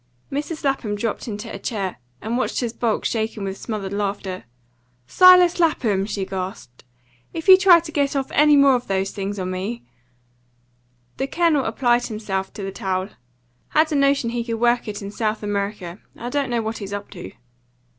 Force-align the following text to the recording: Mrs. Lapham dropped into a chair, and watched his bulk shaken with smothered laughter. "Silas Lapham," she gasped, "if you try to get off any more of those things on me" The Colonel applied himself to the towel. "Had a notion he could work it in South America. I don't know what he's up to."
Mrs. 0.31 0.63
Lapham 0.63 0.95
dropped 0.95 1.27
into 1.27 1.53
a 1.53 1.59
chair, 1.59 1.97
and 2.23 2.35
watched 2.35 2.59
his 2.61 2.73
bulk 2.73 3.05
shaken 3.05 3.43
with 3.43 3.59
smothered 3.59 3.93
laughter. 3.93 4.45
"Silas 5.05 5.59
Lapham," 5.59 6.07
she 6.07 6.25
gasped, 6.25 6.83
"if 7.35 7.47
you 7.47 7.55
try 7.55 7.79
to 7.81 7.91
get 7.91 8.15
off 8.15 8.31
any 8.31 8.55
more 8.57 8.73
of 8.73 8.87
those 8.87 9.11
things 9.11 9.37
on 9.37 9.51
me" 9.51 9.83
The 11.17 11.27
Colonel 11.27 11.65
applied 11.65 12.07
himself 12.07 12.51
to 12.53 12.63
the 12.63 12.71
towel. 12.71 13.09
"Had 13.67 13.91
a 13.91 13.95
notion 13.95 14.31
he 14.31 14.43
could 14.43 14.55
work 14.59 14.87
it 14.87 15.03
in 15.03 15.11
South 15.11 15.43
America. 15.43 15.99
I 16.17 16.29
don't 16.31 16.49
know 16.49 16.63
what 16.63 16.79
he's 16.79 16.93
up 16.93 17.11
to." 17.11 17.33